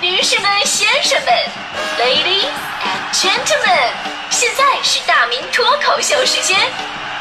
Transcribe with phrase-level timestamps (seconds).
[0.00, 1.34] 女士们、先生们
[1.98, 2.46] ，Ladies
[2.84, 3.90] and Gentlemen，
[4.30, 6.56] 现在是大明脱口秀时间，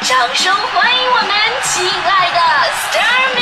[0.04, 1.32] 掌声欢迎我们
[1.64, 2.40] 亲爱的
[2.76, 3.42] s t a r m y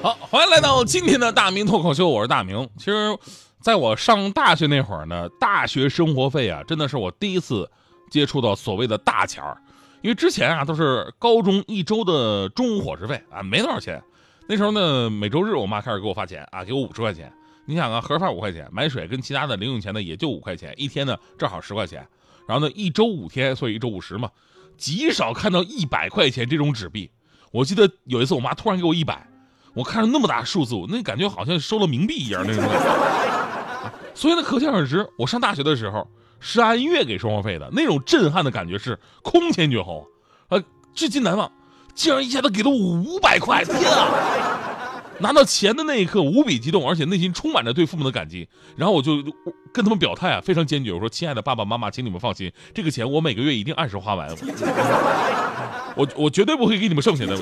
[0.00, 2.70] 好，欢迎来到今天的大明脱口秀，我是大明。
[2.78, 3.18] 其实，
[3.60, 7.68] 在我上大学那会儿呢，大学生活费啊，真的是我第一次
[8.12, 9.56] 接触到所谓的大钱儿。
[10.02, 14.00] 因为之前啊，都是高中一周的中午伙食费啊，没多少钱。
[14.52, 17.32] 那时候呢，每周日我妈开始给我发钱啊，给我五十块钱。
[17.64, 22.06] 你想啊，盒饭五块钱，买水跟其他的零用钱呢，也就五块钱，一天呢正好十块钱。
[22.46, 24.28] 然后呢，一周五天，所以一周五十嘛，
[24.76, 27.10] 极少看到一百块钱这种纸币。
[27.50, 29.26] 我记得有一次，我妈突然给我一百，
[29.72, 32.62] 我看着那么大数字，那感觉好像收了冥币一样那种。
[34.14, 36.06] 所以呢，可想而知，我上大学的时候
[36.40, 40.06] 是按月给生活费的，那种震撼的感觉是空前绝后，
[40.48, 41.50] 呃，至今难忘。
[41.94, 43.64] 竟然一下子给了我五百块！
[43.64, 44.08] 天啊！
[45.18, 48.48] 拿到钱的那一刻无比激动，而且内心充满着对父母的感激。
[48.76, 49.22] 然后我就
[49.72, 54.28] 跟他们表态啊，非常坚决，我说：“亲爱的爸爸妈妈，请你们放心，这个钱我每个月一定按时花完，
[55.94, 57.36] 我我绝对不会给你们剩下的。”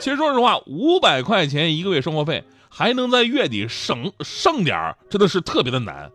[0.00, 6.10] 其实说实话，五百块钱一个月生活费，还能在月底省剩点儿，真的是特别的难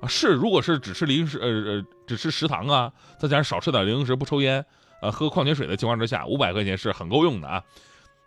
[0.00, 0.08] 啊！
[0.08, 4.64] 是，如果是只吃零食，呃呃，只吃食堂啊，再加上少吃点零食，不抽烟。
[5.00, 7.62] 呃，喝矿泉水的情况之下，五百块钱是很够用的啊。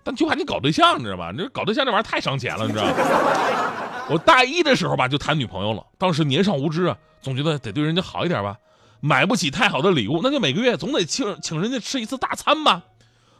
[0.04, 1.32] 但就怕你搞对象，你知道吧？
[1.36, 2.86] 你搞对象这玩意儿太伤钱了，你知道。
[4.10, 5.86] 我大一的时候吧，就谈女朋友了。
[5.98, 8.58] 当时年少无知啊，总觉得得对人家好一点吧。
[9.00, 12.82] 买不起太好的礼物，那就每个月总得请请人家吃一次大餐吧。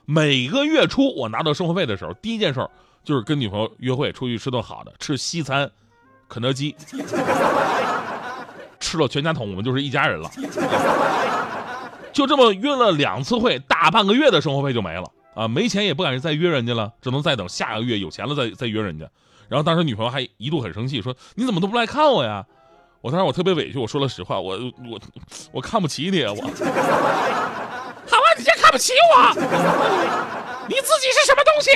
[0.06, 2.68] 每个月初我拿到生活费的时候，第一件事
[3.04, 5.70] 就是跟女朋友约会，出去吃顿好的，吃西餐，
[6.28, 6.76] 肯德基，
[8.80, 10.30] 吃了全家桶，我们就是一家人了。
[12.22, 15.48] 就这么约了两次会，大半个月的生活费就没了啊！
[15.48, 19.10] 没钱也不敢再约人家了，只能再等下个月有钱了再再约人家。
[19.50, 22.46] 然后当时女朋友还一度很生气，说：“你怎么都不来看我呀？”
[23.02, 24.56] 我当时我特别委屈，我说了实话，我
[24.88, 25.00] 我
[25.52, 26.42] 我看不起你啊，我。
[26.46, 29.34] 好啊，你先看不起我，
[30.70, 31.72] 你自己是什么东西？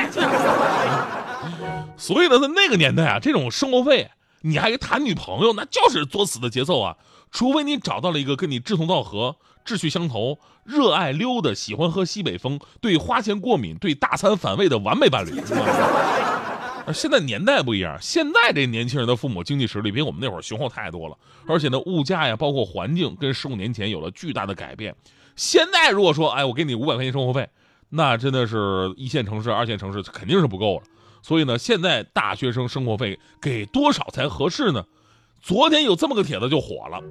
[1.98, 4.12] 所以呢，在那个年代啊，这种生活费
[4.42, 6.98] 你还谈女朋友，那就是作死的节奏啊！
[7.32, 9.36] 除非你找到了一个跟你志同道合。
[9.66, 15.42] 志趣相投、热爱溜达、喜欢喝西北风、对花钱过敏、对大餐反胃的完美伴侣。
[16.94, 21.18] 现在年代不一样，现在这年轻人的父母经济实力比我们那会儿雄厚太多了，
[21.48, 24.96] 而且呢，物价呀，包括环境，跟十五年前有了巨大的改变。
[25.36, 27.50] 现在如果说，哎，我给你五百块钱生活费，
[27.90, 30.84] 那真的是一线城市、二线城市肯定是不够了。
[31.26, 34.86] 所以呢，现在大学生生活费给多少才合适呢？
[35.42, 37.02] 昨天有这么个帖子就火了，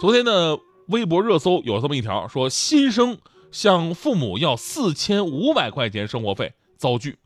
[0.00, 0.56] 昨天呢。
[0.88, 3.18] 微博热搜有这么一条，说新生
[3.52, 7.18] 向父母要四千五百块钱生活费遭拒，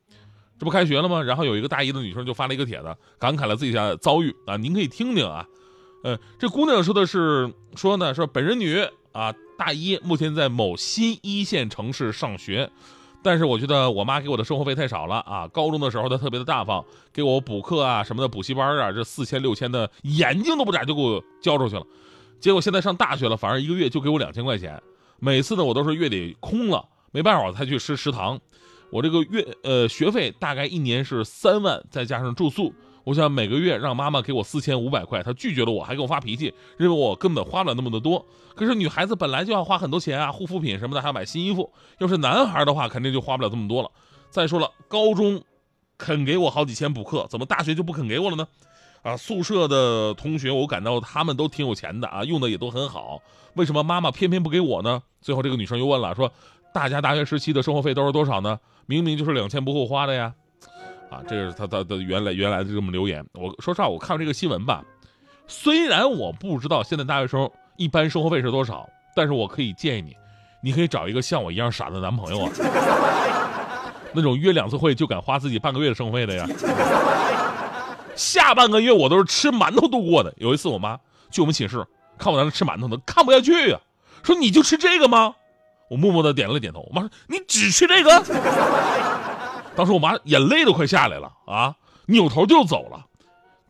[0.58, 1.22] 这不开学了吗？
[1.22, 5.46] 然后有一个大一的女生就发了一个帖子，感慨了自己的遭遇啊，您可以听听啊。
[6.02, 12.68] 呃，这姑娘说的是说呢，说本人女啊，大一，目前在某新一线城市上学，
[13.22, 15.46] 但是我觉得我妈给我的生活费太少了啊。
[15.48, 21.86] 高中的时候她特别的大方，给我补课啊什么的，补习班啊，这四千六千的眼睛都不眨就给我交出去了。
[22.40, 24.82] 结果现在上大学了，反而一个月就给我两千块钱，
[25.20, 28.40] 每次呢我都是月底空了，没办法我才去吃食堂。
[28.90, 32.74] 我这个月呃学费大概一年是三万，再加上住宿，
[33.04, 38.24] 我想每个月让妈妈给我四千五百块，她拒绝了我，还给我发脾气，认为我根本花不了那么的多。
[38.54, 41.72] 可是女孩子本来就要花很多钱啊，护肤品什么的，还要买新衣服。
[41.98, 43.90] 要是男孩的话，肯定就花不了这么多了。
[44.30, 45.42] 再说了，高中
[45.98, 48.46] 肯给我好几千补课，怎么大学就不肯给我了呢？
[49.02, 53.20] 啊，宿舍的同学，我感到他们都挺有钱的啊，用的也都很好。
[53.54, 55.02] 为什么妈妈偏偏不给我呢？
[55.20, 56.32] 最后这个女生又问了，说
[56.72, 58.60] 大家大学时期的生活费都是多少呢？
[58.86, 60.34] 明明就是两千不够花的呀！
[61.12, 63.22] 啊，这个是他他的原来原来的这么留言。
[63.34, 64.82] 我说实话，我看这个新闻吧，
[65.46, 70.16] 虽然我不知道现在大学生一般生活费是多少，但是我可以建议你，
[70.62, 72.50] 你可以找一个像我一样傻的男朋友啊，
[74.14, 76.48] 那种约两次会就敢花自己半个月的生活费的呀。
[78.16, 80.32] 下半个月我都是吃馒头度过的。
[80.38, 80.98] 有一次我妈
[81.30, 81.84] 去我们寝室
[82.16, 83.78] 看我在那吃馒头呢，看不下去呀，
[84.22, 85.34] 说你就吃这个吗？
[85.90, 86.80] 我默默的点了点头。
[86.88, 88.22] 我妈说你只吃这个？
[89.74, 91.74] 当时我妈眼泪都快下来了啊，
[92.06, 93.06] 扭头就走了。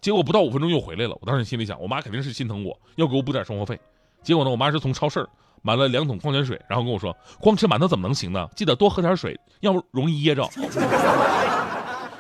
[0.01, 1.17] 结果不到五分钟又回来了。
[1.21, 3.79] 我当时心里想，我妈肯定是心疼我，要给我补点生活费。
[4.23, 5.25] 结果呢，我妈是从超市
[5.63, 8.49] 买了两桶矿泉水，然后跟我说，光吃馒头怎么能行呢？
[8.57, 10.43] 记得多喝点水，要不容易噎着。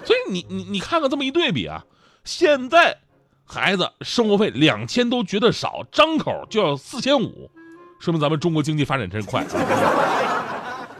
[0.05, 1.85] 所以你你你看看这么一对比啊。
[2.25, 2.97] 现在
[3.45, 7.51] 孩子生活费两千都觉得少，张口就要四千五，
[7.99, 9.45] 说明咱们中国经济发展真快。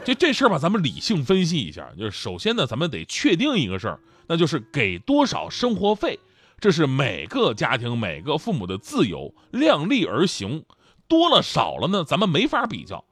[0.03, 1.89] 就这事儿吧，咱们理性分析一下。
[1.97, 6.19] 就是首先呢，咱们得确定一个事儿，那就是给多少生活费，
[6.59, 10.63] 这是每个家庭每个父母的自由，量力而行。
[11.07, 13.03] 多了少了呢，咱们没法比较。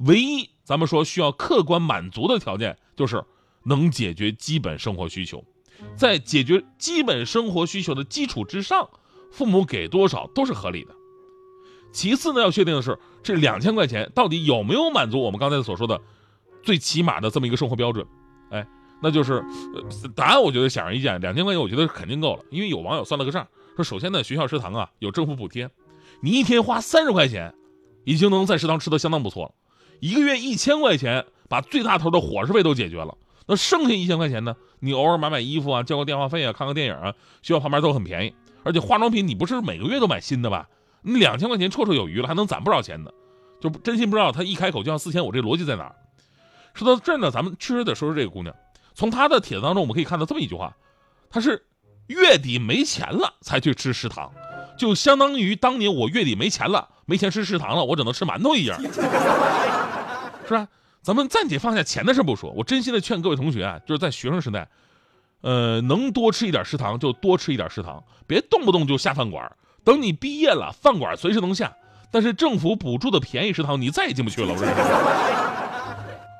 [0.00, 3.22] 唯一咱们说需要客观满足的条件，就是
[3.64, 5.44] 能解决基本生活需求。
[5.96, 8.88] 在解决基本生活需求的基础之上，
[9.30, 10.94] 父母给多少都是合理的。
[11.92, 16.00] 其次呢，要确定的是这两千块钱到底有没有满足我们刚才所说的
[16.62, 18.06] 最起码的这么一个生活标准？
[18.50, 18.66] 哎，
[19.02, 19.42] 那就是
[20.14, 22.44] 答案，我觉得显而易见，两千块钱我觉得肯定够了。
[22.50, 25.68] 因为有网友算了个账，说首先呢，学校食堂啊有政府补贴，
[26.20, 27.54] 你一天花三十块钱，
[28.04, 29.52] 已经能在食堂吃的相当不错了。
[30.00, 33.16] 一个月一千块钱，把最大头的伙食费都解决了。
[33.46, 34.54] 那剩下一千块钱呢？
[34.80, 38.34] 你偶尔买买衣服啊，交个电话费啊，看个电影啊，学校旁边都很便宜。
[38.64, 40.68] 而且化妆品你不是每个月都买新的吧？
[41.02, 43.10] 你两千块钱绰绰有余了，还能攒不少钱呢。
[43.60, 45.94] 就真心不知道他一开口就要四千五，这逻辑在哪儿？
[46.74, 48.54] 说到这儿呢，咱们确实得说说这个姑娘。
[48.94, 50.76] 从她的帖子当中，我们可以看到这么一句话：
[51.30, 51.64] 她是
[52.06, 54.32] 月底没钱了才去吃食堂，
[54.78, 58.80] 就相当于当年我月底没钱了，没钱吃食堂了，我只能吃馒头一样，
[60.46, 60.68] 是吧？
[61.02, 64.68] 咱们暂且放下钱的事不说，我真心的劝各位同学啊，就是在学生时代，
[65.40, 69.50] 呃，能多吃一点食堂就多吃一点食堂，别动不动就下饭馆。
[69.84, 71.74] 等你毕业了，饭馆随时能下，
[72.12, 74.54] 但是政府补助的便宜食堂你再也进不去了。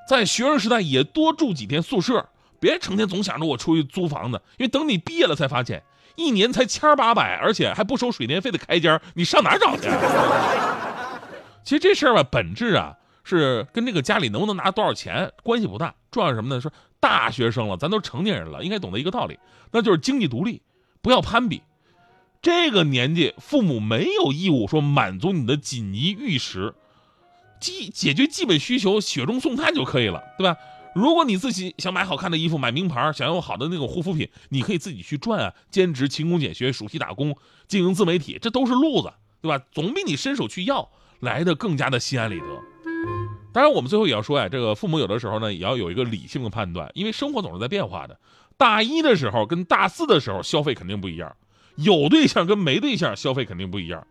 [0.08, 2.28] 在学生时代也多住几天宿舍，
[2.60, 5.82] 别成天总想着我出去租房子，因为等你毕业了才发现，
[6.16, 9.88] 一年才千八百，而且还不收水电费的开间，你上哪找去？
[11.64, 12.96] 其实这事儿吧，本质啊。
[13.24, 16.60] 是跟这个家里能不能拿多少钱关系不大，重要是什么呢？
[16.60, 19.38] 说大学生了，咱都成年人了，应该懂得一个道理，
[19.70, 20.60] 那就是经济独立，
[21.00, 21.62] 不要攀比。
[22.42, 26.74] 这个年纪，父母没有义务说满足你的锦衣玉食，
[27.62, 30.56] 基解决基本需求，雪中送炭就可以了，对吧？
[30.94, 37.34] 如果你自己想买好看的衣服，买名牌，想要好的那种护肤品，你可以自己去赚啊，兼职、勤工俭学、暑期打工、
[37.66, 39.10] 经营自媒体，这都是路子，
[39.40, 39.64] 对吧？
[39.72, 42.46] 总比你伸手去要来的更加的心安理得。
[43.54, 48.18] 当然，我们最后也要说呀，这个父母有的时候呢，也要有一个理性的判断，因为生活总是在变化的。
[48.58, 51.34] 大一的时候跟大四的时候消费肯定不一样，
[51.76, 54.06] 有对象跟没对象消费肯定不一样，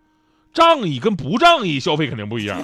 [0.53, 2.62] 仗义跟不仗义消费肯定不一样，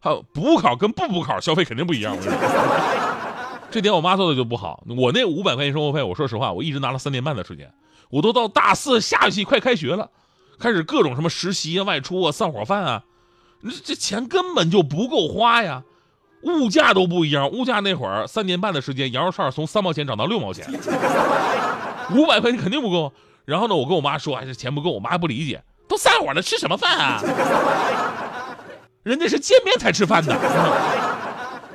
[0.00, 2.16] 还有补考跟不补考消费肯定不一样。
[3.70, 4.82] 这点我妈做的就不好。
[4.96, 7.70] 我那五百块钱生活费，我说实话，我一直拿了三年半的时间，
[8.08, 10.10] 我都到大四下学期快开学了，
[10.58, 13.02] 开始各种什么实习啊、外出啊、散伙饭啊。
[13.62, 15.82] 这这钱根本就不够花呀，
[16.42, 17.50] 物价都不一样。
[17.50, 20.66] 物价那会儿三年半的时间，羊肉串从三毛钱涨到六毛钱，
[22.14, 23.12] 五百块钱肯定不够。
[23.44, 24.92] 然后呢，我跟我妈说，哎，这钱不够。
[24.92, 27.22] 我妈还不理解，都散伙了，吃什么饭啊？
[29.02, 30.34] 人家是见面才吃饭的。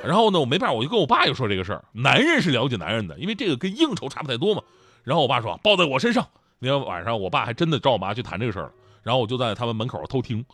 [0.04, 1.84] 然后呢，我没办法，我就跟我爸又说这个事儿。
[1.92, 4.62] 男人是了解男人的，因为这个跟应酬差不太多嘛。
[5.04, 6.26] 然后我爸说，包在我身上。
[6.58, 8.72] 那天晚上，我爸还真的找我妈去谈这个事儿了。
[9.02, 10.44] 然后我就在他们门口偷听。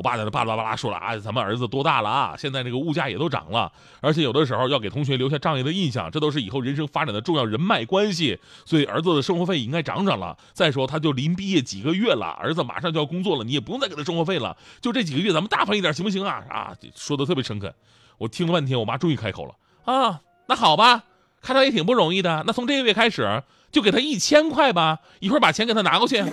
[0.00, 2.34] 我爸在那巴拉巴拉说了啊，咱们儿子多大了啊？
[2.38, 3.70] 现在这个物价也都涨了，
[4.00, 8.38] 而且有的时候要给同学留下仗义的印象，这都是以后人生发展的重要人脉关系。
[8.64, 10.34] 所以儿子的生活费应该涨涨了。
[10.54, 14.56] 再说他就临毕业几个月了，儿子马上就要工作了，你也不用再给他生活费了。
[14.80, 16.42] 就这几个月，咱们大方一点行不行啊？
[16.48, 17.70] 啊，说的特别诚恳。
[18.16, 19.54] 我听了半天，我妈终于开口了
[19.84, 21.04] 啊，那好吧，
[21.42, 26.24] 看他也挺不容易的，那从这个月开始就给他一千块吧，一会儿把钱给他拿过去。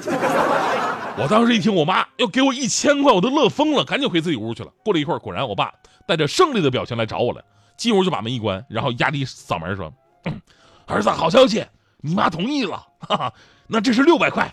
[1.19, 4.71] 我当时一听我妈要给我一千块，我都乐疯了，赶紧回自己屋去了。
[4.85, 5.73] 过了一会儿，果然我爸
[6.05, 7.43] 带着胜利的表情来找我了，
[7.75, 9.91] 进屋就把门一关，然后压低嗓门说
[10.85, 11.65] ：“儿子，好消息，
[12.01, 13.33] 你妈同意了，哈哈，
[13.65, 14.51] 那这是六百块，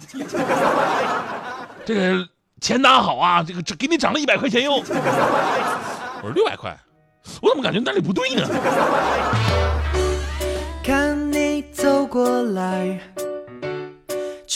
[1.84, 2.26] 这个
[2.62, 6.74] 钱拿好啊，这个这给你涨了一百块钱哟。”我说六百块，
[7.42, 8.48] 我怎么感觉哪里不对呢？
[10.82, 12.98] 看你走过来。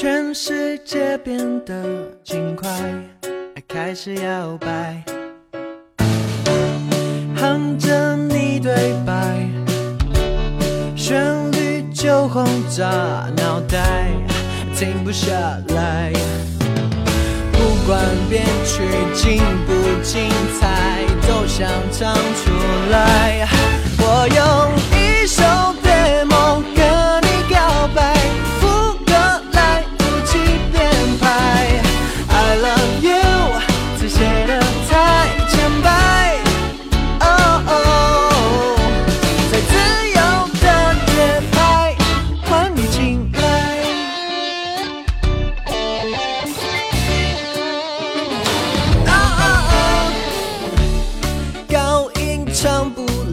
[0.01, 1.75] 全世界变得
[2.23, 2.71] 轻快，
[3.57, 5.03] 爱开始摇摆，
[7.35, 9.45] 哼着你对白，
[10.95, 12.87] 旋律就轰炸
[13.39, 14.07] 脑袋，
[14.77, 15.33] 停不下
[15.71, 16.13] 来。
[17.51, 18.01] 不管
[18.31, 18.83] 编曲
[19.17, 19.73] 精不
[20.05, 22.53] 精彩，都想唱出
[22.93, 23.49] 来。
[23.99, 24.98] 我用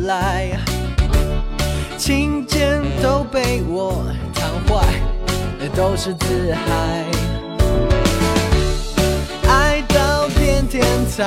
[0.05, 0.49] 来，
[1.97, 4.85] 琴键都被我弹坏，
[5.75, 7.05] 都是自嗨。
[9.49, 11.25] 爱到变天才，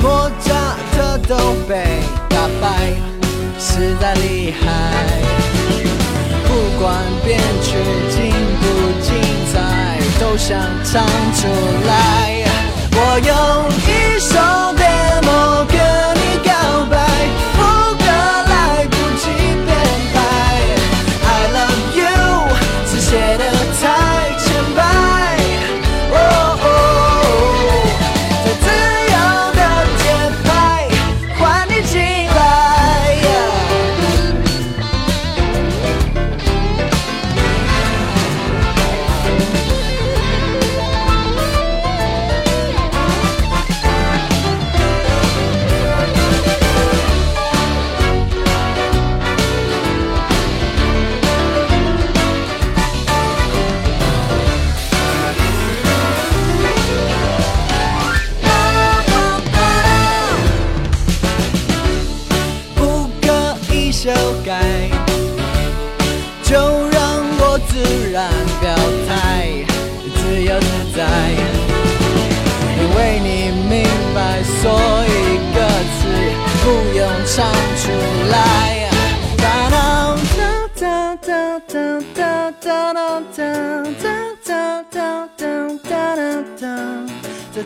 [0.00, 2.92] 莫扎特都被打败，
[3.58, 4.62] 实在厉害。
[6.44, 7.74] 不管编曲
[8.10, 8.30] 精
[8.60, 8.64] 不
[9.00, 9.10] 精
[9.50, 11.02] 彩，都想唱
[11.34, 11.48] 出
[11.86, 11.90] 来。
[12.94, 13.32] 我用
[13.88, 14.36] 一首。
[14.76, 14.81] 歌。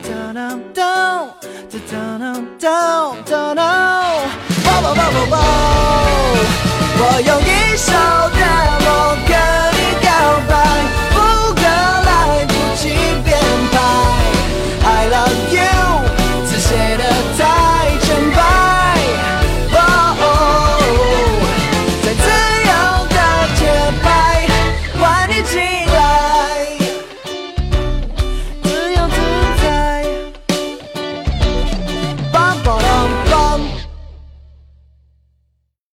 [0.02, 0.82] 哒啦哒，
[1.90, 4.20] 哒啦哒，哒啦，
[4.64, 5.34] 啵啵啵啵啵，
[6.98, 8.35] 我有一首。